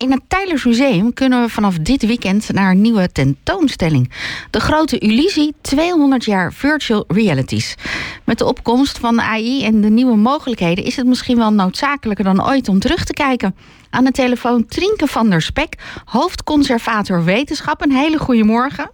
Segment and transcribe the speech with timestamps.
[0.00, 4.12] In het Tylers Museum kunnen we vanaf dit weekend naar een nieuwe tentoonstelling.
[4.50, 7.76] De grote illusie 200 jaar virtual realities.
[8.24, 12.46] Met de opkomst van AI en de nieuwe mogelijkheden is het misschien wel noodzakelijker dan
[12.46, 13.54] ooit om terug te kijken.
[13.90, 17.82] Aan de telefoon Trinke van der Spek, hoofdconservator wetenschap.
[17.82, 18.90] Een hele goede morgen.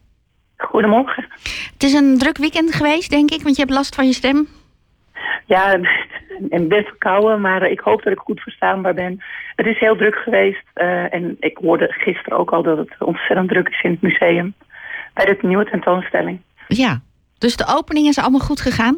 [0.57, 1.27] Goedemorgen.
[1.73, 4.49] Het is een druk weekend geweest, denk ik, want je hebt last van je stem.
[5.45, 5.79] Ja,
[6.51, 9.23] en best verkouden, maar ik hoop dat ik goed verstaanbaar ben.
[9.55, 13.49] Het is heel druk geweest uh, en ik hoorde gisteren ook al dat het ontzettend
[13.49, 14.55] druk is in het museum.
[15.15, 16.41] Bij de nieuwe tentoonstelling.
[16.69, 17.01] Ja,
[17.39, 18.97] dus de opening is allemaal goed gegaan?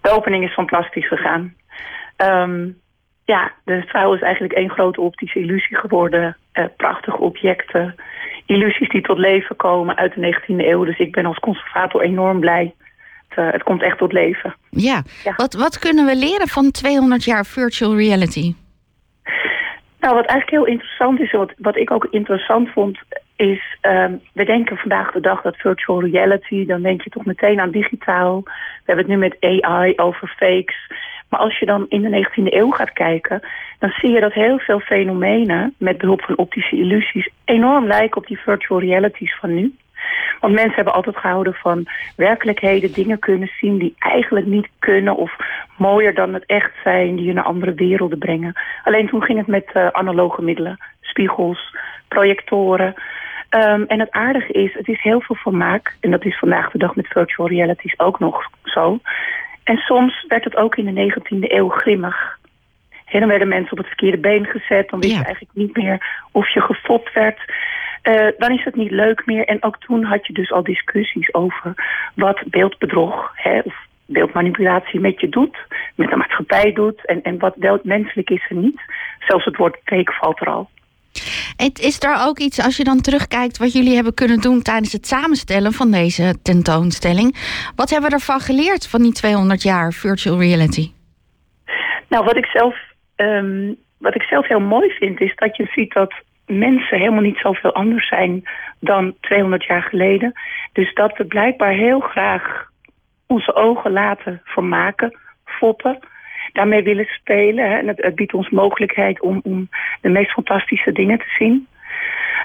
[0.00, 1.54] De opening is fantastisch gegaan.
[2.16, 2.78] Um,
[3.24, 6.36] ja, de vrouw is eigenlijk één grote optische illusie geworden.
[6.52, 7.94] Uh, prachtige objecten,
[8.46, 10.84] illusies die tot leven komen uit de 19e eeuw.
[10.84, 12.74] Dus ik ben als conservator enorm blij
[13.38, 14.54] uh, het komt echt tot leven.
[14.70, 15.02] Ja.
[15.36, 18.54] Wat, wat kunnen we leren van 200 jaar virtual reality?
[20.00, 22.98] Nou, wat eigenlijk heel interessant is, wat, wat ik ook interessant vond,
[23.36, 27.60] is, um, we denken vandaag de dag dat virtual reality, dan denk je toch meteen
[27.60, 28.40] aan digitaal.
[28.42, 28.52] We
[28.84, 30.76] hebben het nu met AI over fakes.
[31.28, 33.40] Maar als je dan in de 19e eeuw gaat kijken,
[33.78, 38.26] dan zie je dat heel veel fenomenen met behulp van optische illusies enorm lijken op
[38.26, 39.74] die virtual realities van nu.
[40.40, 41.86] Want mensen hebben altijd gehouden van
[42.16, 45.36] werkelijkheden, dingen kunnen zien die eigenlijk niet kunnen of
[45.76, 48.60] mooier dan het echt zijn, die je naar andere werelden brengen.
[48.84, 51.76] Alleen toen ging het met uh, analoge middelen, spiegels,
[52.08, 52.94] projectoren.
[53.50, 55.96] Um, en het aardige is, het is heel veel vermaak.
[56.00, 58.98] En dat is vandaag de dag met virtual realities ook nog zo.
[59.64, 62.38] En soms werd het ook in de 19e eeuw grimmig.
[63.04, 64.88] En dan werden mensen op het verkeerde been gezet.
[64.88, 67.40] Dan wist je eigenlijk niet meer of je gefopt werd.
[68.08, 69.44] Uh, dan is het niet leuk meer.
[69.44, 71.74] En ook toen had je dus al discussies over
[72.14, 73.74] wat beeldbedrog hè, of
[74.06, 75.56] beeldmanipulatie met je doet,
[75.94, 78.80] met de maatschappij doet en, en wat wel menselijk is en niet.
[79.18, 80.70] Zelfs het woord fake valt er al.
[81.80, 85.06] Is er ook iets, als je dan terugkijkt, wat jullie hebben kunnen doen tijdens het
[85.06, 87.36] samenstellen van deze tentoonstelling?
[87.76, 90.90] Wat hebben we ervan geleerd van die 200 jaar virtual reality?
[92.08, 92.76] Nou, wat ik zelf,
[93.16, 96.14] um, wat ik zelf heel mooi vind, is dat je ziet dat
[96.48, 98.42] mensen helemaal niet zoveel anders zijn
[98.80, 100.32] dan 200 jaar geleden.
[100.72, 102.70] Dus dat we blijkbaar heel graag
[103.26, 105.98] onze ogen laten vermaken, foppen.
[106.52, 107.70] Daarmee willen spelen.
[107.70, 107.78] Hè.
[107.78, 109.68] En het, biedt ons mogelijkheid om, om
[110.00, 111.66] de meest fantastische dingen te zien.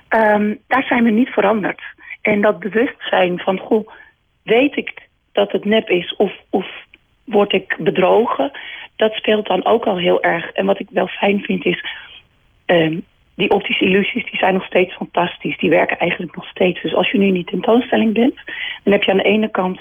[0.10, 1.82] Um, daar zijn we niet veranderd.
[2.22, 3.90] En dat bewustzijn van, goh,
[4.44, 6.68] weet ik dat het nep is of, of
[7.24, 8.52] word ik bedrogen?
[8.96, 10.52] Dat speelt dan ook al heel erg.
[10.52, 11.86] En wat ik wel fijn vind is,
[12.66, 13.06] um,
[13.36, 15.58] die optische illusies die zijn nog steeds fantastisch.
[15.58, 16.82] Die werken eigenlijk nog steeds.
[16.82, 18.36] Dus als je nu in tentoonstelling bent,
[18.84, 19.80] dan heb je aan de ene kant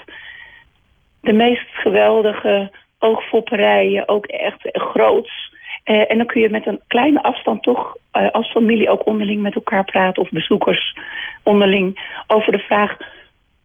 [1.21, 5.51] de meest geweldige oogfopperijen, ook echt groots.
[5.85, 9.41] Uh, en dan kun je met een kleine afstand toch uh, als familie ook onderling
[9.41, 10.97] met elkaar praten of bezoekers
[11.43, 12.97] onderling over de vraag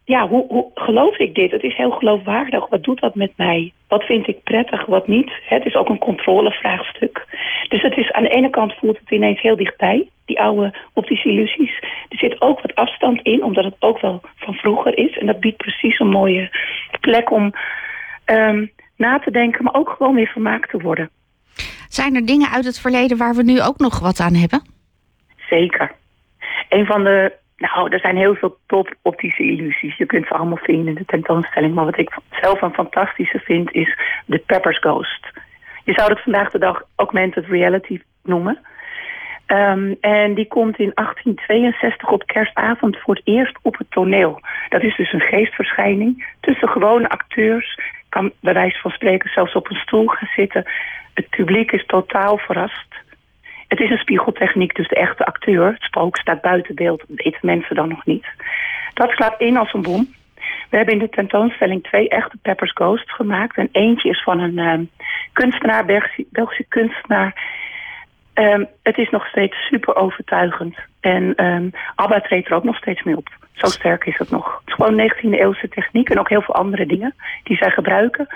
[0.09, 1.51] ja, hoe, hoe geloof ik dit?
[1.51, 2.69] Het is heel geloofwaardig.
[2.69, 3.73] Wat doet dat met mij?
[3.87, 5.31] Wat vind ik prettig, wat niet?
[5.45, 7.25] Het is ook een controlevraagstuk.
[7.67, 11.29] Dus het is, aan de ene kant voelt het ineens heel dichtbij, die oude optische
[11.29, 11.79] illusies.
[12.09, 15.17] Er zit ook wat afstand in, omdat het ook wel van vroeger is.
[15.17, 16.49] En dat biedt precies een mooie
[17.01, 17.53] plek om
[18.25, 21.09] um, na te denken, maar ook gewoon weer vermaakt te worden.
[21.87, 24.61] Zijn er dingen uit het verleden waar we nu ook nog wat aan hebben?
[25.49, 25.95] Zeker.
[26.69, 29.97] Een van de nou, er zijn heel veel top optische illusies.
[29.97, 31.73] Je kunt ze allemaal vinden in de tentoonstelling.
[31.73, 35.27] Maar wat ik zelf een fantastische vind is de Peppers Ghost.
[35.83, 38.59] Je zou het vandaag de dag augmented reality noemen.
[39.47, 44.39] Um, en die komt in 1862 op kerstavond voor het eerst op het toneel.
[44.69, 47.79] Dat is dus een geestverschijning tussen gewone acteurs.
[48.09, 50.65] Kan bij wijze van spreken zelfs op een stoel gaan zitten.
[51.13, 52.95] Het publiek is totaal verrast.
[53.69, 57.03] Het is een spiegeltechniek, dus de echte acteur, het spook, staat buiten beeld.
[57.07, 58.25] Dat weten mensen dan nog niet.
[58.93, 60.07] Dat slaat in als een bom.
[60.69, 63.57] We hebben in de tentoonstelling twee echte Peppers Ghosts gemaakt.
[63.57, 64.79] En eentje is van een uh,
[65.33, 67.57] kunstenaar, Belgische, Belgische kunstenaar.
[68.33, 70.77] Um, het is nog steeds super overtuigend.
[70.99, 73.27] En um, ABBA treedt er ook nog steeds mee op.
[73.53, 74.61] Zo sterk is het nog.
[74.65, 78.27] Het is gewoon 19e eeuwse techniek en ook heel veel andere dingen die zij gebruiken.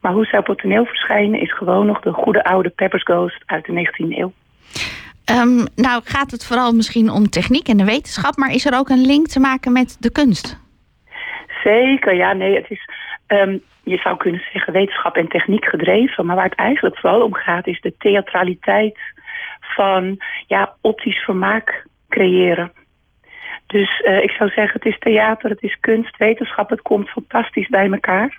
[0.00, 3.42] Maar hoe zij op het toneel verschijnen is gewoon nog de goede oude Peppers Ghost
[3.46, 4.32] uit de 19e eeuw.
[5.30, 8.88] Um, nou gaat het vooral misschien om techniek en de wetenschap, maar is er ook
[8.88, 10.60] een link te maken met de kunst?
[11.64, 12.88] Zeker, ja, nee, het is,
[13.26, 17.34] um, je zou kunnen zeggen wetenschap en techniek gedreven, maar waar het eigenlijk vooral om
[17.34, 18.98] gaat is de theatraliteit
[19.60, 20.16] van
[20.46, 22.72] ja, optisch vermaak creëren.
[23.66, 27.68] Dus uh, ik zou zeggen, het is theater, het is kunst, wetenschap, het komt fantastisch
[27.68, 28.38] bij elkaar.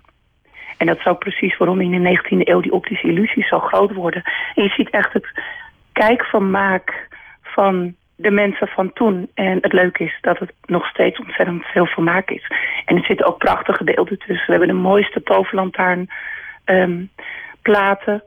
[0.78, 3.94] En dat is ook precies waarom in de 19e eeuw die optische illusies zo groot
[3.94, 4.24] worden.
[4.56, 5.28] En je ziet echt het
[6.06, 7.08] kijkvermaak
[7.42, 9.30] van de mensen van toen.
[9.34, 12.52] En het leuke is dat het nog steeds ontzettend veel vermaak is.
[12.86, 14.46] En er zitten ook prachtige beelden tussen.
[14.46, 16.08] We hebben de mooiste toverlantaarn
[16.64, 17.04] ehm,
[17.62, 18.24] platen.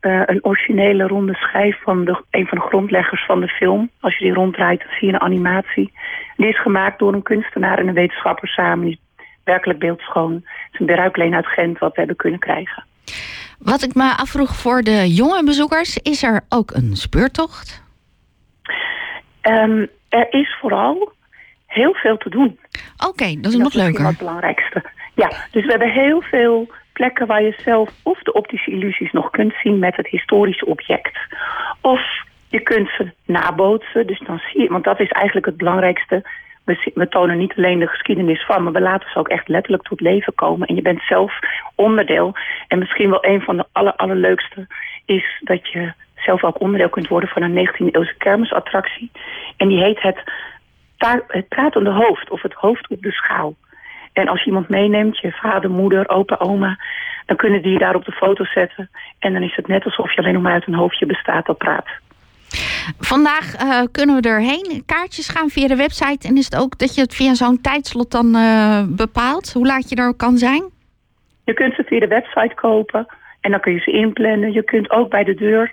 [0.00, 3.90] Uh, een originele ronde schijf van de, een van de grondleggers van de film.
[4.00, 5.92] Als je die ronddraait, dan zie je een animatie.
[6.36, 8.86] Die is gemaakt door een kunstenaar en een wetenschapper samen.
[8.86, 9.00] Die
[9.44, 10.32] werkelijk beeldschoon.
[10.34, 12.84] Het is een bruikleen uit Gent wat we hebben kunnen krijgen.
[13.62, 17.82] Wat ik me afvroeg voor de jonge bezoekers, is er ook een speurtocht?
[19.42, 21.12] Um, er is vooral
[21.66, 22.58] heel veel te doen.
[22.96, 24.02] Oké, okay, dat is dat nog is leuker.
[24.02, 24.84] Dat is het belangrijkste.
[25.14, 29.30] Ja, dus we hebben heel veel plekken waar je zelf of de optische illusies nog
[29.30, 31.18] kunt zien met het historische object.
[31.80, 32.00] Of
[32.48, 36.28] je kunt ze nabootsen, dus dan zie je, want dat is eigenlijk het belangrijkste.
[36.64, 39.82] We, we tonen niet alleen de geschiedenis van, maar we laten ze ook echt letterlijk
[39.82, 40.68] tot leven komen.
[40.68, 41.38] En je bent zelf
[41.80, 42.34] onderdeel.
[42.68, 44.66] En misschien wel een van de aller, allerleukste
[45.04, 49.10] is dat je zelf ook onderdeel kunt worden van een 19e-eeuwse kermisattractie.
[49.56, 50.22] En die heet het,
[51.26, 53.54] het pratende hoofd of het hoofd op de schaal.
[54.12, 56.78] En als je iemand meeneemt, je vader, moeder, opa, oma...
[57.26, 58.90] dan kunnen die daar op de foto zetten.
[59.18, 61.58] En dan is het net alsof je alleen nog maar uit een hoofdje bestaat dat
[61.58, 61.86] praat.
[62.98, 64.82] Vandaag uh, kunnen we erheen.
[64.86, 66.28] Kaartjes gaan via de website.
[66.28, 69.52] En is het ook dat je het via zo'n tijdslot dan uh, bepaalt?
[69.52, 70.62] Hoe laat je er kan zijn?
[71.44, 73.06] Je kunt ze via de website kopen.
[73.40, 74.52] En dan kun je ze inplannen.
[74.52, 75.72] Je kunt ook bij de deur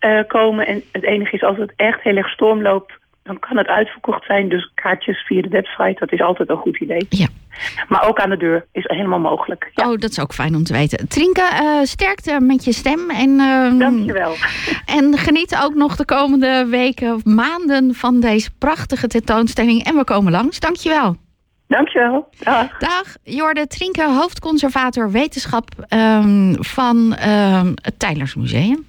[0.00, 0.66] uh, komen.
[0.66, 2.92] En het enige is, als het echt heel erg storm loopt...
[3.22, 4.48] dan kan het uitverkocht zijn.
[4.48, 7.06] Dus kaartjes via de website, dat is altijd een goed idee.
[7.08, 7.26] Ja.
[7.88, 9.70] Maar ook aan de deur is helemaal mogelijk.
[9.74, 9.90] Ja.
[9.90, 11.08] Oh, dat is ook fijn om te weten.
[11.08, 13.10] Trinke, uh, sterkte met je stem.
[13.10, 14.34] En, uh, Dankjewel.
[14.86, 19.84] En geniet ook nog de komende weken of maanden van deze prachtige tentoonstelling.
[19.84, 20.60] En we komen langs.
[20.60, 21.16] Dankjewel.
[21.68, 22.28] Dankjewel.
[22.38, 22.78] Dag.
[22.78, 23.16] Dag.
[23.22, 26.96] Jorde Trinke, hoofdconservator wetenschap um, van
[27.28, 28.86] um, het Tijlersmuseum.